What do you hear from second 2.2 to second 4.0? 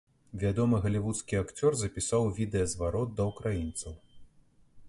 відэазварот да ўкраінцаў.